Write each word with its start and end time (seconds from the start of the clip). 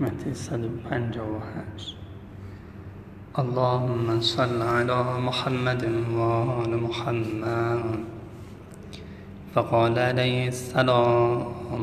حکمت 0.00 0.24
158 0.26 1.94
اللهم 3.38 4.20
صل 4.20 4.62
على 4.62 5.04
محمد 5.20 5.84
وآل 6.18 6.72
محمد. 6.82 7.82
فقال 9.54 9.98
عليه 9.98 10.48
السلام 10.48 11.82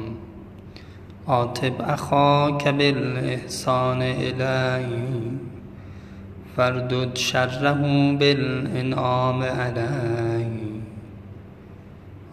عاتب 1.27 1.73
أخاك 1.79 2.67
بالإحسان 2.67 4.01
إليه 4.01 5.21
فردد 6.55 7.17
شره 7.17 7.81
بالانعام 8.19 9.41
علیه. 9.41 10.81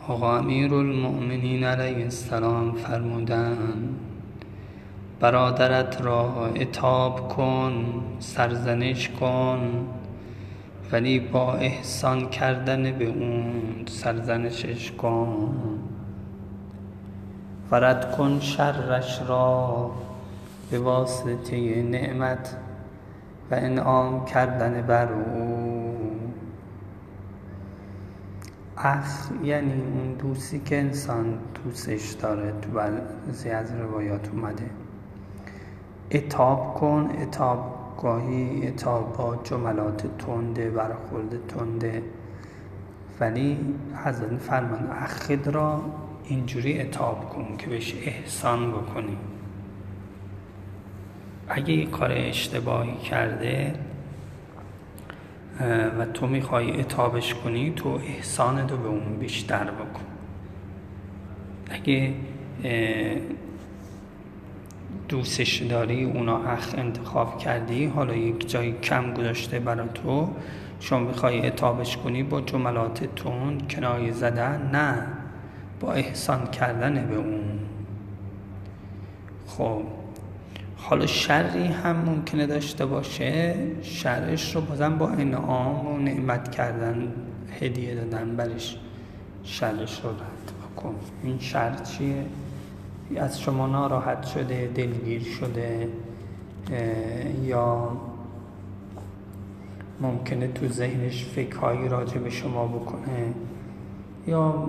آقا 0.08 0.38
امیر 0.38 0.72
المؤمنین 0.72 1.64
علیه 1.64 2.04
السلام 2.04 2.72
فرمودن 2.72 4.13
برادرت 5.20 6.00
را 6.00 6.46
اتاب 6.46 7.28
کن 7.28 8.02
سرزنش 8.18 9.08
کن 9.08 9.86
ولی 10.92 11.20
با 11.20 11.54
احسان 11.54 12.28
کردن 12.28 12.92
به 12.92 13.04
اون 13.04 13.62
سرزنشش 13.86 14.92
کن. 14.92 15.54
فرد 17.70 18.16
کن 18.16 18.40
شرش 18.40 19.22
را 19.28 19.90
به 20.70 20.78
واسطه 20.78 21.82
نعمت 21.82 22.56
و 23.50 23.54
انعام 23.54 24.24
کردن 24.24 24.82
بر 24.82 25.12
او. 25.12 25.94
اخ 28.76 29.30
یعنی 29.44 29.72
اون 29.72 30.14
دوستی 30.14 30.58
که 30.58 30.78
انسان 30.78 31.38
دوستش 31.64 32.12
داره 32.12 32.52
تو 32.62 32.70
بعضی 32.70 33.50
از 33.50 33.72
روایات 33.72 34.28
اومده. 34.28 34.83
اتاب 36.14 36.74
کن 36.74 37.10
اتاب 37.22 37.74
گاهی 38.02 38.68
اتاب 38.68 39.16
با 39.16 39.36
جملات 39.44 40.18
تنده 40.18 40.70
برخورد 40.70 41.46
تنده. 41.46 42.02
ولی 43.20 43.58
حضرت 44.04 44.38
فرمان 44.38 44.88
اخید 44.90 45.48
را 45.48 45.82
اینجوری 46.24 46.80
اتاب 46.80 47.28
کن 47.28 47.56
که 47.58 47.66
بهش 47.66 47.94
احسان 48.04 48.70
بکنی. 48.70 49.16
اگه 51.48 51.72
یه 51.72 51.86
کار 51.86 52.12
اشتباهی 52.12 52.96
کرده 52.96 53.74
و 55.98 56.04
تو 56.04 56.26
می‌خوای 56.26 56.80
اتابش 56.80 57.34
کنی 57.34 57.72
تو 57.76 57.88
احسان 57.88 58.68
رو 58.68 58.76
به 58.76 58.88
اون 58.88 59.16
بیشتر 59.20 59.64
بکن. 59.64 60.04
اگه 61.70 62.12
دوستش 65.08 65.62
داری 65.62 66.04
اونا 66.04 66.38
اخ 66.38 66.74
انتخاب 66.78 67.38
کردی؟ 67.38 67.86
حالا 67.86 68.14
یک 68.14 68.50
جایی 68.50 68.72
کم 68.82 69.14
گذاشته 69.14 69.58
برا 69.58 69.86
تو. 69.86 70.28
شما 70.80 70.98
می‌خوای 70.98 71.46
اتابش 71.46 71.96
کنی 71.96 72.22
با 72.22 72.40
جملات 72.40 73.04
تون 73.16 73.58
کنایه 73.70 74.12
زدن؟ 74.12 74.70
نه. 74.72 75.06
با 75.80 75.92
احسان 75.92 76.46
کردن 76.46 77.06
به 77.06 77.16
اون. 77.16 77.58
خب. 79.46 79.82
حالا 80.76 81.06
شری 81.06 81.66
هم 81.66 81.96
ممکنه 81.96 82.46
داشته 82.46 82.86
باشه. 82.86 83.54
شرش 83.82 84.54
رو 84.54 84.60
بازم 84.60 84.98
با 84.98 85.08
انعام 85.08 85.86
و 85.86 85.98
نعمت 85.98 86.50
کردن 86.50 87.12
هدیه 87.60 87.94
دادن 87.94 88.36
برش 88.36 88.76
شرش 89.42 90.00
رو 90.00 90.10
رد 90.10 90.52
بکن. 90.76 90.94
این 91.22 91.38
شر 91.38 91.74
چیه؟ 91.74 92.24
از 93.16 93.40
شما 93.40 93.66
ناراحت 93.66 94.22
شده 94.22 94.70
دلگیر 94.74 95.22
شده 95.22 95.88
یا 97.42 97.88
ممکنه 100.00 100.48
تو 100.48 100.68
ذهنش 100.68 101.24
فکرهایی 101.24 101.88
راجع 101.88 102.18
به 102.18 102.30
شما 102.30 102.66
بکنه 102.66 103.34
یا 104.26 104.68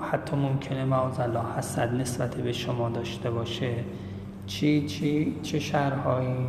حتی 0.00 0.36
ممکنه 0.36 0.84
معاذ 0.84 1.20
حسد 1.58 1.94
نسبت 1.94 2.34
به 2.34 2.52
شما 2.52 2.88
داشته 2.88 3.30
باشه. 3.30 3.74
چی 4.46 4.86
چی 4.86 5.36
چه 5.42 5.58
شهرهایی 5.58 6.46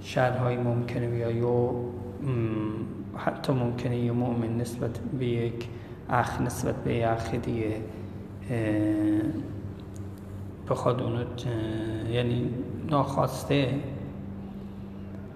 شهرهایی 0.00 0.56
ممکنه 0.56 1.06
بیا 1.06 1.30
یا 1.30 1.70
حتی 3.16 3.52
ممکنه 3.52 3.98
یه 3.98 4.12
مؤمن 4.12 4.56
نسبت 4.56 4.98
به 5.18 5.26
یک 5.26 5.68
اخ 6.08 6.40
نسبت 6.40 6.74
به 6.74 6.94
یک 6.94 7.04
اخ 7.04 7.34
دیگه 7.34 7.76
بخواد 10.70 11.02
اونو 11.02 11.24
یعنی 12.10 12.50
ناخواسته 12.90 13.80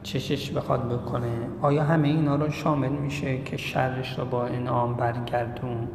چشش 0.02 0.50
بخواد 0.50 0.88
بکنه. 0.88 1.32
آیا 1.62 1.82
همه 1.84 2.08
اینا 2.08 2.36
رو 2.36 2.50
شامل 2.50 2.88
میشه 2.88 3.42
که 3.42 3.56
شرش 3.56 4.18
رو 4.18 4.24
با 4.24 4.46
انعام 4.46 4.94
برگردون 4.94 5.88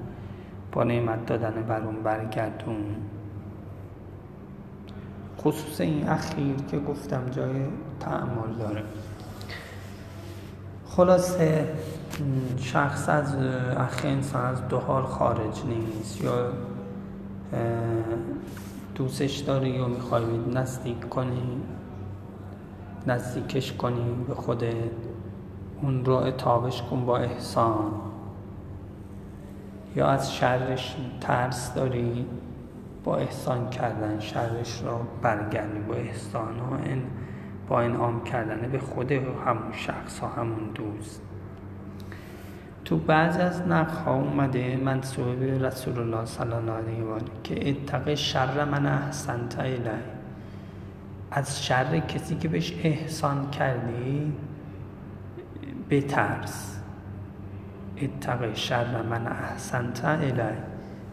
با 0.71 0.83
نعمت 0.83 1.25
دادن 1.25 1.63
بر 1.67 1.81
اون 1.81 2.03
برگردون؟ 2.03 2.95
خصوص 5.39 5.81
این 5.81 6.09
اخیر 6.09 6.55
که 6.71 6.79
گفتم 6.79 7.29
جای 7.31 7.65
تعمل 7.99 8.53
داره. 8.59 8.83
خلاصه 10.85 11.67
شخص 12.57 13.09
از 13.09 13.35
اخ 13.77 14.01
انسان 14.03 14.45
از 14.45 14.67
دو 14.67 14.77
حال 14.77 15.03
خارج 15.03 15.65
نیست 15.65 16.23
یا 16.23 16.51
دوستش 18.97 19.37
داری 19.37 19.69
یا 19.69 19.87
می‌خوای 19.87 20.23
نزدیک 20.53 21.09
کنی؟ 21.09 21.61
نزدیکش 23.07 23.73
کنی 23.73 24.25
به 24.27 24.33
خودت 24.33 24.73
اون 25.81 26.05
رو 26.05 26.13
اتابش 26.13 26.81
کن 26.81 27.05
با 27.05 27.17
احسان. 27.17 27.91
یا 29.95 30.07
از 30.07 30.35
شرش 30.35 30.95
ترس 31.21 31.73
داری؟ 31.73 32.25
با 33.03 33.17
احسان 33.17 33.69
کردن 33.69 34.19
شرش 34.19 34.83
را 34.83 35.01
برگردی 35.21 35.79
با 35.79 35.93
احسان 35.93 36.59
ها 36.59 36.77
این 36.77 37.03
با 37.69 37.81
انعام 37.81 38.23
کردن 38.23 38.69
به 38.71 38.79
خود 38.79 39.11
همون 39.11 39.71
شخص 39.71 40.19
ها 40.19 40.27
همون 40.27 40.71
دوست. 40.75 41.21
تو 42.87 42.97
بعض 42.97 43.37
از 43.37 43.61
نقل 43.61 43.93
ها 43.93 44.15
اومده. 44.15 44.77
منصوب 44.77 45.43
رسول 45.43 45.99
الله 45.99 46.25
صلی 46.25 46.53
الله 46.53 46.71
علیه 46.71 47.03
و 47.03 47.19
که 47.43 47.69
اتق 47.69 48.13
شر 48.13 48.65
من 48.65 48.85
احسنت 48.85 49.59
الیه 49.59 49.91
از 51.31 51.65
شر 51.65 51.99
کسی 51.99 52.35
که 52.35 52.47
بهش 52.47 52.73
احسان 52.83 53.49
کردی 53.49 54.33
بترس. 55.89 56.79
اتق 58.01 58.53
شر 58.53 59.01
من 59.01 59.27
احسنت 59.27 60.05
الیه 60.05 60.57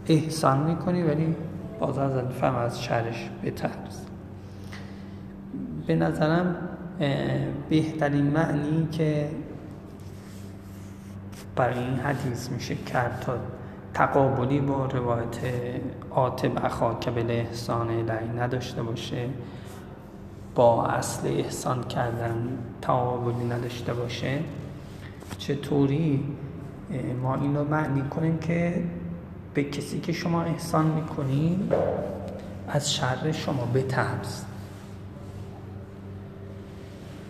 احسان 0.06 0.70
می‌کنی 0.70 1.02
ولی 1.02 1.36
باز 1.80 1.98
از 1.98 2.12
فهم 2.40 2.56
از 2.56 2.82
شرش 2.82 3.30
بترس. 3.44 4.06
به 5.86 5.94
نظرم 5.94 6.56
بهترین 7.70 8.26
معنی 8.26 8.88
که 8.92 9.30
برای 11.56 11.78
این 11.78 11.96
حدیث 11.96 12.50
میشه 12.50 12.74
کرد 12.74 13.22
تا 13.26 13.32
تقابلی 13.94 14.60
با 14.60 14.86
روایت 14.86 15.38
آتب 16.10 16.64
اخا 16.66 16.94
که 16.94 17.10
به 17.10 17.40
احسان 17.40 17.90
الهی 17.90 18.28
نداشته 18.38 18.82
باشه 18.82 19.28
با 20.54 20.86
اصل 20.86 21.28
احسان 21.28 21.84
کردن 21.84 22.58
تقابلی 22.82 23.44
نداشته 23.44 23.94
باشه. 23.94 24.38
چطوری؟ 25.38 26.24
ما 27.22 27.34
این 27.34 27.56
رو 27.56 27.64
معنی 27.64 28.02
کنیم 28.02 28.38
که 28.38 28.84
به 29.54 29.64
کسی 29.64 30.00
که 30.00 30.12
شما 30.12 30.42
احسان 30.42 30.86
می‌کنید 30.86 31.74
از 32.68 32.94
شر 32.94 33.32
شما 33.32 33.68
بترس. 33.74 34.44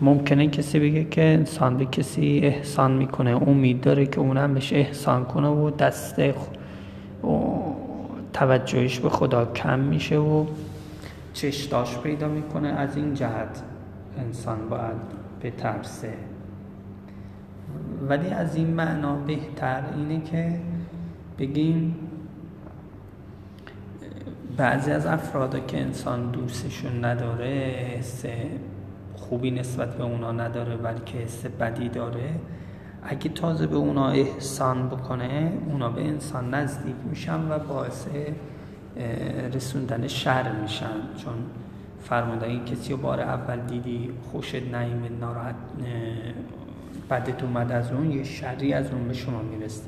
ممکنه 0.05 0.49
کسی 0.49 0.79
بگه 0.79 1.05
که 1.05 1.23
انسان 1.23 1.77
به 1.77 1.85
کسی 1.85 2.41
احسان 2.43 2.93
می‌کنه 2.93 3.49
امید 3.49 3.81
داره 3.81 4.07
که 4.07 4.21
اونم 4.21 4.55
بهش 4.55 4.73
احسان 4.73 5.25
کنه 5.25 5.49
و 5.49 5.71
دست 5.71 6.21
توجهش 8.33 8.99
به 8.99 9.09
خدا 9.09 9.45
کم 9.45 9.81
میشه 9.81 10.19
و 10.19 10.47
چشتاش 11.33 11.99
پیدا 11.99 12.29
می‌کنه. 12.29 12.69
از 12.69 12.97
این 12.97 13.15
جهت 13.15 13.63
انسان 14.19 14.69
باید 14.69 14.97
بترسه. 15.43 16.15
ولی 18.09 18.29
از 18.29 18.57
این 18.57 18.67
معنا 18.67 19.17
بهتر 19.17 19.83
اینه 19.97 20.25
که 20.25 20.53
بگیم 21.39 21.97
بعضی 24.57 24.91
از 24.91 25.07
افراد 25.07 25.67
که 25.67 25.81
انسان 25.81 26.31
دوستشون 26.31 27.05
نداره 27.05 27.75
خوبی 29.17 29.51
نسبت 29.51 29.97
به 29.97 30.05
اونا 30.05 30.33
نداره 30.33 30.77
بلکه 30.77 31.19
حس 31.19 31.47
بدی 31.47 31.89
داره. 31.89 32.31
اگه 33.03 33.29
تازه 33.29 33.67
به 33.67 33.77
اونا 33.77 34.09
احسان 34.09 34.89
بکنه 34.89 35.53
اونا 35.67 35.91
به 35.91 36.05
انسان 36.05 36.55
نزدیک 36.55 36.95
میشن 37.11 37.41
و 37.51 37.59
باعث 37.59 38.07
رسوندن 39.55 40.07
شر 40.09 40.53
میشن. 40.53 40.97
چون 41.17 41.35
فرمودن 42.01 42.65
کسی 42.65 42.93
رو 42.93 42.99
بار 42.99 43.21
اول 43.21 43.61
دیدی 43.61 44.11
خوشت 44.33 44.63
نایمه 44.73 45.09
ناراحت 45.21 45.55
بدت 47.11 47.43
اومد 47.43 47.73
از 47.73 47.93
اون 47.93 48.11
یه 48.11 48.25
شری 48.25 48.73
از 48.73 48.91
اون 48.91 49.09
به 49.09 49.15
شما 49.15 49.43
می‌رسه. 49.43 49.83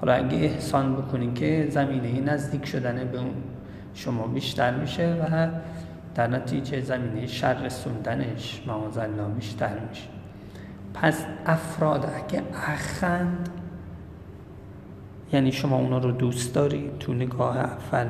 حالا 0.00 0.12
اگه 0.12 0.36
احسان 0.36 0.96
بکنی 0.96 1.32
که 1.32 1.68
زمینه 1.70 2.20
نزدیک 2.20 2.66
شدن 2.66 3.08
به 3.12 3.18
اون 3.18 3.34
شما 3.94 4.26
بیشتر 4.26 4.74
میشه 4.74 5.14
و 5.14 5.48
در 6.18 6.26
نتیجه 6.26 6.80
زمینه 6.80 7.26
شر 7.26 7.54
رسوندنش 7.54 8.62
معاذالله 8.66 9.28
بیشتر 9.28 9.78
میشه. 9.88 10.08
پس 10.94 11.24
افراد 11.46 12.12
اگه 12.16 12.42
اخند 12.54 13.48
یعنی 15.32 15.52
شما 15.52 15.76
اونا 15.76 15.98
رو 15.98 16.12
دوست 16.12 16.54
داری 16.54 16.90
تو 17.00 17.14
نگاه 17.14 17.58
اول 17.58 18.06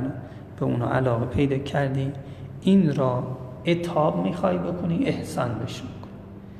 به 0.61 0.65
اونا 0.65 0.91
علاقه 0.93 1.27
پیدا 1.27 1.59
کردی 1.59 2.13
این 2.63 2.95
را 2.95 3.37
اتاب 3.67 4.27
می‌خوای 4.27 4.59
بکنی 4.59 5.05
احسان 5.05 5.59
بشه 5.59 5.83
بکن 5.83 6.09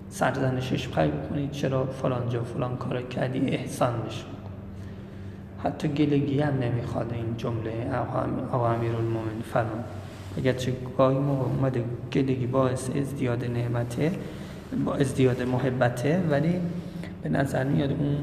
سرزنشش 0.09 0.89
می‌خوای 0.89 1.09
بکنی 1.09 1.49
چرا 1.53 1.87
فلان 1.87 2.29
جا 2.29 2.45
فلان 2.45 2.77
کار 2.77 3.03
کردی 3.03 3.39
احسان 3.39 4.03
بشه 4.07 4.25
حتی 5.65 5.89
گلگی 5.89 6.41
هم 6.41 6.59
نمی‌خواد 6.59 7.13
این 7.13 7.37
جمله 7.37 7.91
آقا 8.53 8.75
امیر 8.75 8.97
المومن 8.97 9.41
فرمان 9.53 9.85
اگرچه 10.39 10.73
گاهی 10.99 11.19
موقع 11.19 11.71
گلگی 12.13 12.47
باعث 12.47 12.91
ازدیاد 12.97 13.45
نعمته 13.45 14.13
با 14.85 14.95
ازدیاد 14.95 15.43
محبته 15.43 16.23
ولی 16.31 16.55
به 17.23 17.29
نظر 17.29 17.65
میاد 17.65 17.91
اون 17.91 18.17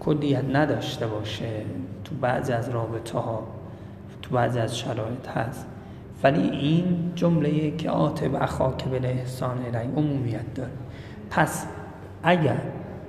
کلیت 0.00 0.44
نداشته 0.52 1.06
باشه 1.06 1.50
تو 2.04 2.14
بعضی 2.14 2.52
از 2.52 2.68
رابطه 2.68 3.18
ها 3.18 3.46
تو 4.22 4.34
بعضی 4.34 4.58
از 4.58 4.78
شرایط 4.78 5.28
هست. 5.28 5.66
ولی 6.22 6.50
این 6.50 7.12
جمله 7.14 7.76
که 7.76 7.90
آتب 7.90 8.42
اخاک 8.42 8.84
به 8.84 9.08
احسان 9.08 9.58
الی 9.58 9.88
عمومیت 9.96 10.54
داره. 10.54 10.70
پس 11.30 11.66
اگر 12.22 12.56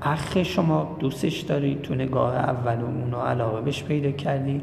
اخ 0.02 0.44
شما 0.44 0.98
دوستش 1.00 1.40
داری 1.40 1.80
تو 1.84 1.96
نگاه 1.96 2.36
اول 2.36 2.82
اونو 2.82 3.18
علاقه 3.18 3.62
بهش 3.62 3.84
پیدا 3.84 4.12
کردی 4.12 4.62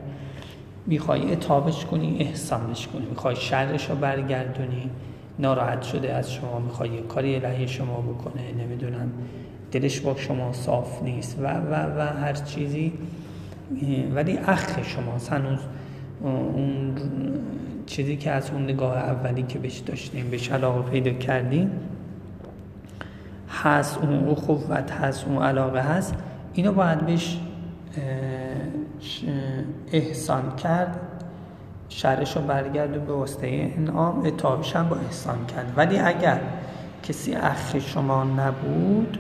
می‌خوای 0.87 1.33
اتابش 1.33 1.85
کنی 1.85 2.17
احسانش 2.21 2.87
کنی. 2.87 3.07
می‌خوای 3.07 3.37
شرش 3.37 3.91
رو 3.91 3.97
برگردونی 3.97 4.91
ناراحت 5.39 5.83
شده 5.83 6.13
از 6.13 6.33
شما. 6.33 6.59
می‌خوای 6.59 7.01
کاری 7.01 7.35
علیه 7.35 7.67
شما 7.67 8.01
بکنه. 8.01 8.43
نمی‌دونم 8.65 9.13
دلش 9.73 10.01
با 10.01 10.17
شما 10.17 10.53
صاف 10.53 11.03
نیست 11.03 11.39
و 11.43 11.47
و 11.47 11.99
و 11.99 12.01
هر 12.01 12.33
چیزی. 12.33 12.93
ولی 14.15 14.39
اخ 14.39 14.83
شما. 14.83 15.13
هنوز 15.31 15.59
اون 16.21 16.95
چیزی 17.87 18.17
که 18.17 18.31
از 18.31 18.51
اون 18.51 18.63
نگاه 18.63 18.97
اولی 18.97 19.43
که 19.43 19.59
بهش 19.59 19.79
داشتیم 19.79 20.31
بهش 20.31 20.51
علاقه 20.51 20.91
پیدا 20.91 21.11
کردیم 21.11 21.71
هست 23.63 23.99
اون 23.99 24.29
اخوت 24.29 24.93
هست 24.93 25.27
اون 25.27 25.43
علاقه 25.43 25.81
هست. 25.81 26.15
اینو 26.55 26.73
باید 26.73 27.07
بهش 27.07 27.39
احسان 29.93 30.57
کرد 30.57 31.01
شرش 31.89 32.37
رو 32.37 32.43
برگرد 32.43 33.07
به 33.07 33.13
واسطه 33.13 33.73
انعام 33.77 34.27
اتابش 34.27 34.77
هم 34.77 34.89
با 34.89 34.97
احسان 34.97 35.47
کرد. 35.47 35.73
ولی 35.77 35.99
اگر 35.99 36.41
کسی 37.03 37.35
اخ 37.35 37.79
شما 37.79 38.25
نبود 38.25 39.19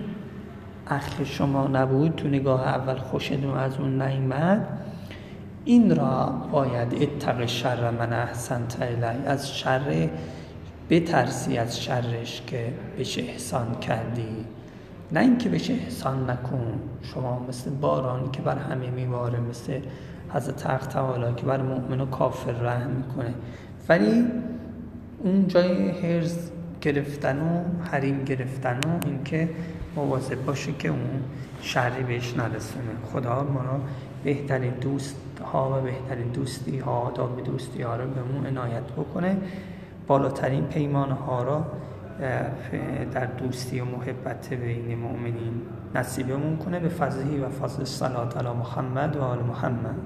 اخ 0.86 1.24
شما 1.24 1.66
نبود 1.66 2.16
تو 2.16 2.28
نگاه 2.28 2.66
اول 2.66 2.98
خوشتون 2.98 3.56
از 3.56 3.76
اون 3.78 4.02
نیمد 4.02 4.68
این 5.64 5.96
را 5.96 6.26
باید 6.52 7.02
اتق 7.02 7.46
شر 7.46 7.90
من 7.90 8.12
احسن 8.12 8.62
الی 8.80 9.26
از 9.26 9.56
شر 9.56 10.08
بترسی 10.90 11.58
از 11.58 11.80
شرش 11.82 12.42
که 12.46 12.72
بهش 12.96 13.18
احسان 13.18 13.74
کردی. 13.80 14.44
نه 15.12 15.20
اینکه 15.20 15.48
بهش 15.48 15.70
احسان 15.70 16.30
نکن. 16.30 16.80
شما 17.02 17.46
مثل 17.48 17.70
باران 17.70 18.30
که 18.30 18.42
بر 18.42 18.58
همه 18.58 18.90
میباره 18.90 19.40
مثل 19.40 19.80
حضرت 20.30 20.66
حق 20.66 20.86
تعالی 20.86 21.34
که 21.36 21.46
بر 21.46 21.62
مؤمن 21.62 22.00
و 22.00 22.06
کافر 22.06 22.52
رحم 22.52 22.90
می‌کنه. 22.90 23.34
ولی 23.88 24.24
اون 25.18 25.48
جای 25.48 25.88
هرز 25.88 26.50
گرفتن 26.80 27.38
و 27.38 27.84
حریم 27.90 28.24
گرفتن 28.24 28.80
و 28.86 29.06
اینکه 29.06 29.48
مواظب 29.96 30.44
باشه 30.44 30.72
که 30.78 30.88
اون 30.88 31.22
شری 31.60 32.02
بهش 32.02 32.34
نرسونه. 32.36 32.84
خدا 33.12 33.42
ما 33.42 33.62
را 33.62 33.80
بهترین 34.24 34.72
دوست 34.72 35.16
ها 35.52 35.78
و 35.78 35.82
بهترین 35.82 36.28
دوستی 36.28 36.78
ها 36.78 36.92
آداب 36.92 37.44
دوستی 37.44 37.82
ها 37.82 37.96
رو 37.96 38.10
به 38.10 38.22
مون 38.22 38.46
عنایت 38.46 38.82
بکنه. 38.82 39.36
بالاترین 40.06 40.64
پیمان 40.64 41.10
ها 41.10 41.42
را 41.42 41.64
در 43.12 43.26
دوستی 43.26 43.80
و 43.80 43.84
محبت 43.84 44.54
بین 44.54 44.98
مؤمنین. 44.98 45.62
نصیبمون 45.94 46.56
کنه 46.56 46.80
به 46.80 46.88
فضلی 46.88 47.38
و 47.38 47.48
فضل 47.48 47.84
صلات 47.84 48.36
علی 48.36 48.48
محمد 48.48 49.16
و 49.16 49.22
آل 49.22 49.42
محمد. 49.42 49.98